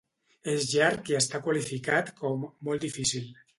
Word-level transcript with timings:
És 0.53 0.63
llarg 0.71 1.11
i 1.13 1.17
està 1.19 1.43
qualificat 1.49 2.11
com 2.25 2.51
"Molt 2.71 2.89
difícil". 2.91 3.33